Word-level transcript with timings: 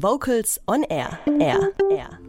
Vocals 0.00 0.60
on 0.68 0.84
Air. 0.84 1.18
Air. 1.40 1.72
Air. 1.90 2.20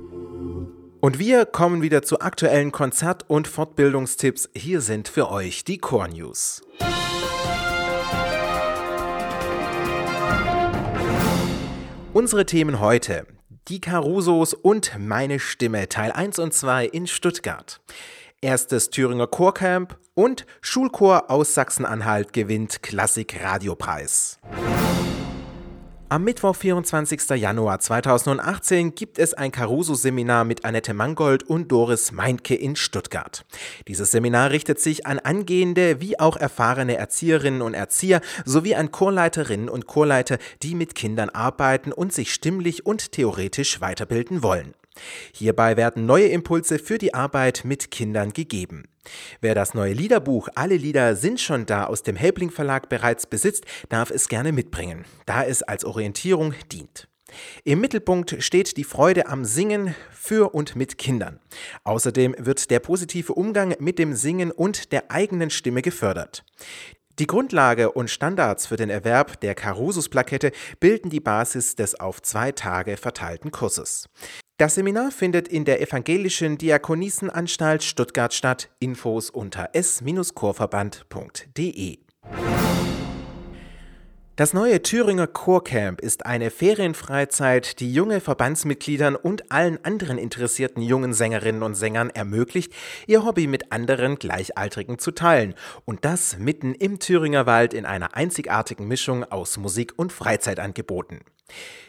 Und 1.01 1.19
wir 1.19 1.45
kommen 1.45 1.83
wieder 1.83 2.01
zu 2.01 2.19
aktuellen 2.19 2.71
Konzert- 2.71 3.29
und 3.29 3.47
Fortbildungstipps. 3.47 4.49
Hier 4.55 4.81
sind 4.81 5.07
für 5.07 5.29
euch 5.29 5.65
die 5.65 5.77
Core 5.77 6.09
News. 6.09 6.63
Unsere 12.11 12.47
Themen 12.47 12.79
heute. 12.79 13.27
Die 13.67 13.79
Carusos 13.79 14.55
und 14.55 14.97
meine 14.97 15.39
Stimme 15.39 15.87
Teil 15.89 16.11
1 16.11 16.39
und 16.39 16.55
2 16.55 16.87
in 16.87 17.05
Stuttgart. 17.05 17.81
Erstes 18.41 18.89
Thüringer 18.89 19.27
Chorcamp 19.27 19.95
und 20.15 20.47
Schulchor 20.61 21.29
aus 21.29 21.53
Sachsen-Anhalt 21.53 22.33
gewinnt 22.33 22.81
Klassik-Radiopreis. 22.81 24.39
Am 26.11 26.23
Mittwoch, 26.23 26.55
24. 26.55 27.29
Januar 27.35 27.79
2018, 27.79 28.95
gibt 28.95 29.19
es 29.19 29.35
ein 29.35 29.51
Caruso-Seminar 29.51 30.43
mit 30.43 30.65
Annette 30.65 30.95
Mangold 30.95 31.43
und 31.43 31.71
Doris 31.71 32.11
Meintke 32.11 32.55
in 32.55 32.75
Stuttgart. 32.75 33.45
Dieses 33.87 34.09
Seminar 34.09 34.49
richtet 34.49 34.79
sich 34.79 35.05
an 35.05 35.19
angehende 35.19 36.01
wie 36.01 36.19
auch 36.19 36.35
erfahrene 36.35 36.97
Erzieherinnen 36.97 37.61
und 37.61 37.75
Erzieher 37.75 38.21
sowie 38.43 38.73
an 38.73 38.91
Chorleiterinnen 38.91 39.69
und 39.69 39.85
Chorleiter, 39.85 40.39
die 40.63 40.73
mit 40.73 40.95
Kindern 40.95 41.29
arbeiten 41.29 41.91
und 41.91 42.11
sich 42.11 42.33
stimmlich 42.33 42.87
und 42.87 43.11
theoretisch 43.11 43.79
weiterbilden 43.79 44.41
wollen. 44.41 44.73
Hierbei 45.31 45.77
werden 45.77 46.07
neue 46.07 46.29
Impulse 46.29 46.79
für 46.79 46.97
die 46.97 47.13
Arbeit 47.13 47.61
mit 47.65 47.91
Kindern 47.91 48.33
gegeben. 48.33 48.85
Wer 49.41 49.55
das 49.55 49.73
neue 49.73 49.93
Liederbuch 49.93 50.49
Alle 50.55 50.77
Lieder 50.77 51.15
sind 51.15 51.39
schon 51.39 51.65
da 51.65 51.85
aus 51.85 52.03
dem 52.03 52.15
Helbling 52.15 52.51
Verlag 52.51 52.89
bereits 52.89 53.25
besitzt, 53.25 53.65
darf 53.89 54.11
es 54.11 54.27
gerne 54.27 54.51
mitbringen, 54.51 55.05
da 55.25 55.43
es 55.43 55.63
als 55.63 55.85
Orientierung 55.85 56.53
dient. 56.71 57.07
Im 57.63 57.81
Mittelpunkt 57.81 58.37
steht 58.39 58.77
die 58.77 58.83
Freude 58.83 59.27
am 59.27 59.45
Singen 59.45 59.95
für 60.11 60.53
und 60.53 60.75
mit 60.75 60.97
Kindern. 60.97 61.39
Außerdem 61.83 62.35
wird 62.37 62.71
der 62.71 62.79
positive 62.79 63.33
Umgang 63.33 63.75
mit 63.79 63.99
dem 63.99 64.15
Singen 64.15 64.51
und 64.51 64.91
der 64.91 65.11
eigenen 65.11 65.49
Stimme 65.49 65.81
gefördert. 65.81 66.43
Die 67.19 67.27
Grundlage 67.27 67.91
und 67.91 68.09
Standards 68.09 68.67
für 68.67 68.77
den 68.77 68.89
Erwerb 68.89 69.41
der 69.41 69.53
Carusus-Plakette 69.53 70.53
bilden 70.79 71.09
die 71.09 71.19
Basis 71.19 71.75
des 71.75 71.99
auf 71.99 72.21
zwei 72.21 72.53
Tage 72.53 72.95
verteilten 72.95 73.51
Kurses. 73.51 74.07
Das 74.59 74.75
Seminar 74.75 75.09
findet 75.11 75.47
in 75.47 75.63
der 75.63 75.81
Evangelischen 75.81 76.57
Diakonissenanstalt 76.57 77.81
Stuttgart 77.81 78.33
statt. 78.33 78.69
Infos 78.79 79.29
unter 79.29 79.69
s-chorverband.de. 79.71 81.99
Das 84.39 84.53
neue 84.53 84.81
Thüringer 84.81 85.27
Chorcamp 85.27 85.99
ist 85.99 86.25
eine 86.25 86.49
Ferienfreizeit, 86.49 87.81
die 87.81 87.93
junge 87.93 88.21
Verbandsmitgliedern 88.21 89.17
und 89.17 89.51
allen 89.51 89.83
anderen 89.83 90.17
interessierten 90.17 90.81
jungen 90.81 91.11
Sängerinnen 91.11 91.61
und 91.61 91.75
Sängern 91.75 92.09
ermöglicht, 92.09 92.71
ihr 93.05 93.25
Hobby 93.25 93.47
mit 93.47 93.73
anderen 93.73 94.15
Gleichaltrigen 94.15 94.97
zu 94.97 95.11
teilen. 95.11 95.55
Und 95.83 96.05
das 96.05 96.37
mitten 96.37 96.73
im 96.73 96.99
Thüringer 96.99 97.47
Wald 97.47 97.73
in 97.73 97.85
einer 97.85 98.15
einzigartigen 98.15 98.87
Mischung 98.87 99.25
aus 99.25 99.57
Musik 99.57 99.91
und 99.97 100.13
Freizeitangeboten. 100.13 101.19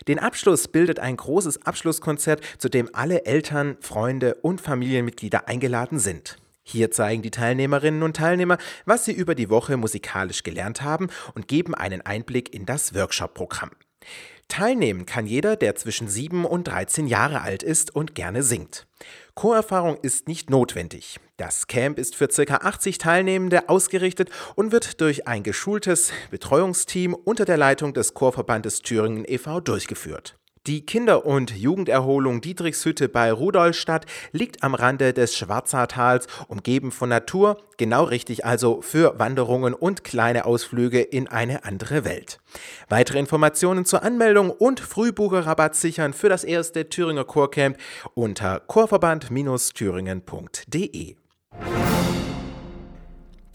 Den 0.09 0.19
Abschluss 0.19 0.67
bildet 0.67 0.99
ein 0.99 1.17
großes 1.17 1.65
Abschlusskonzert, 1.65 2.41
zu 2.59 2.69
dem 2.69 2.91
alle 2.93 3.27
Eltern, 3.27 3.77
Freunde 3.79 4.35
und 4.43 4.61
Familienmitglieder 4.61 5.47
eingeladen 5.47 6.01
sind. 6.01 6.37
Hier 6.63 6.91
zeigen 6.91 7.23
die 7.23 7.31
Teilnehmerinnen 7.31 8.03
und 8.03 8.17
Teilnehmer, 8.17 8.59
was 8.85 9.05
sie 9.05 9.13
über 9.13 9.35
die 9.35 9.51
Woche 9.51 9.77
musikalisch 9.77 10.43
gelernt 10.43 10.83
haben 10.83 11.09
und 11.35 11.49
geben 11.49 11.75
einen 11.75 12.03
Einblick 12.03 12.55
in 12.55 12.67
das 12.67 12.95
Workshop-Programm. 12.95 13.71
Teilnehmen 14.49 15.07
kann 15.07 15.27
jeder, 15.27 15.57
der 15.57 15.77
zwischen 15.77 16.09
7 16.09 16.45
und 16.45 16.65
13 16.65 17.07
Jahre 17.07 17.41
alt 17.41 17.63
ist 17.63 17.95
und 17.95 18.15
gerne 18.15 18.43
singt. 18.43 18.87
Chorerfahrung 19.35 19.97
ist 20.03 20.29
nicht 20.29 20.51
notwendig. 20.51 21.21
Das 21.37 21.69
Camp 21.69 21.99
ist 21.99 22.17
für 22.17 22.29
ca. 22.29 22.57
80 22.57 22.99
Teilnehmende 22.99 23.69
ausgerichtet 23.69 24.29
und 24.57 24.73
wird 24.73 25.01
durch 25.01 25.27
ein 25.29 25.45
geschultes 25.45 26.13
Betreuungsteam 26.31 27.15
unter 27.15 27.45
der 27.45 27.57
Leitung 27.57 27.95
des 27.95 28.13
Chorverbandes 28.13 28.83
Thüringen 28.83 29.25
e.V. 29.27 29.61
durchgeführt. 29.61 30.40
Die 30.67 30.85
Kinder- 30.85 31.25
und 31.25 31.57
Jugenderholung 31.57 32.43
Dietrichshütte 32.43 33.09
bei 33.09 33.33
Rudolstadt 33.33 34.05
liegt 34.33 34.63
am 34.63 34.75
Rande 34.75 35.15
des 35.15 35.35
Schwarzartals, 35.35 36.27
umgeben 36.49 36.93
von 36.93 37.09
Natur, 37.09 37.57
genau 37.79 38.05
richtig 38.05 38.45
also 38.45 38.83
für 38.83 39.19
Wanderungen 39.19 39.73
und 39.73 40.05
kleine 40.05 40.45
Ausflüge 40.45 41.01
in 41.01 41.29
eine 41.29 41.65
andere 41.65 42.05
Welt. 42.05 42.41
Weitere 42.91 43.19
Informationen 43.19 43.87
zur 43.87 44.03
Anmeldung 44.03 44.51
und 44.51 44.81
Frühbucherrabatt 44.81 45.77
sichern 45.77 46.13
für 46.13 46.29
das 46.29 46.45
erste 46.45 46.91
Thüringer 46.91 47.25
Chorcamp 47.25 47.79
unter 48.13 48.61
chorverband-thüringen.de. 48.67 51.17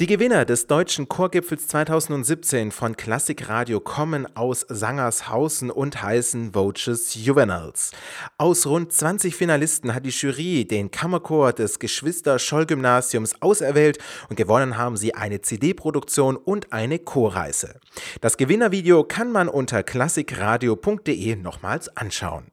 Die 0.01 0.07
Gewinner 0.07 0.43
des 0.43 0.67
deutschen 0.67 1.07
Chorgipfels 1.07 1.69
2017 1.69 2.73
von 2.73 2.97
Klassikradio 2.97 3.79
kommen 3.79 4.27
aus 4.35 4.65
Sangershausen 4.67 5.71
und 5.71 6.03
heißen 6.03 6.53
Voces 6.53 7.15
Juveniles. 7.15 7.91
Aus 8.37 8.65
rund 8.65 8.91
20 8.91 9.33
Finalisten 9.33 9.95
hat 9.95 10.05
die 10.05 10.09
Jury 10.09 10.67
den 10.67 10.91
Kammerchor 10.91 11.53
des 11.53 11.79
Geschwister-Scholl-Gymnasiums 11.79 13.41
auserwählt 13.41 13.99
und 14.27 14.35
gewonnen 14.35 14.77
haben 14.77 14.97
sie 14.97 15.15
eine 15.15 15.39
CD-Produktion 15.39 16.35
und 16.35 16.73
eine 16.73 16.99
Chorreise. 16.99 17.79
Das 18.19 18.35
Gewinnervideo 18.35 19.05
kann 19.05 19.31
man 19.31 19.47
unter 19.47 19.81
klassikradio.de 19.81 21.37
nochmals 21.37 21.87
anschauen. 21.95 22.51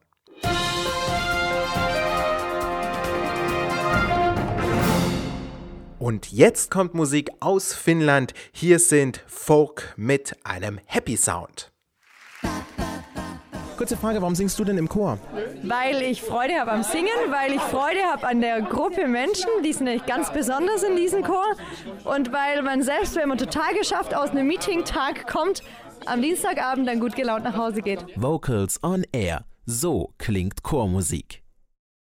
Und 6.03 6.33
jetzt 6.33 6.69
kommt 6.69 6.93
Musik 6.93 7.29
aus 7.39 7.73
Finnland. 7.73 8.33
Hier 8.51 8.79
sind 8.79 9.23
Folk 9.25 9.93
mit 9.95 10.35
einem 10.43 10.77
Happy 10.85 11.15
Sound. 11.15 11.71
Kurze 13.77 13.95
Frage, 13.95 14.21
warum 14.21 14.35
singst 14.35 14.59
du 14.59 14.65
denn 14.65 14.77
im 14.77 14.89
Chor? 14.89 15.17
Weil 15.63 16.01
ich 16.01 16.21
Freude 16.21 16.55
habe 16.55 16.73
am 16.73 16.83
Singen, 16.83 17.07
weil 17.29 17.53
ich 17.53 17.61
Freude 17.61 18.01
habe 18.01 18.27
an 18.27 18.41
der 18.41 18.61
Gruppe 18.63 19.07
Menschen, 19.07 19.47
die 19.63 19.71
sind 19.71 19.85
nämlich 19.85 20.05
ganz 20.05 20.29
besonders 20.33 20.83
in 20.83 20.97
diesem 20.97 21.23
Chor. 21.23 21.55
Und 22.03 22.33
weil 22.33 22.63
man 22.63 22.83
selbst, 22.83 23.15
wenn 23.15 23.29
man 23.29 23.37
total 23.37 23.73
geschafft 23.73 24.13
aus 24.13 24.31
einem 24.31 24.45
Meeting-Tag 24.47 25.25
kommt, 25.31 25.63
am 26.05 26.21
Dienstagabend 26.21 26.85
dann 26.85 26.99
gut 26.99 27.15
gelaunt 27.15 27.45
nach 27.45 27.55
Hause 27.55 27.81
geht. 27.81 28.03
Vocals 28.17 28.77
on 28.83 29.05
Air. 29.13 29.45
So 29.65 30.13
klingt 30.17 30.63
Chormusik. 30.63 31.42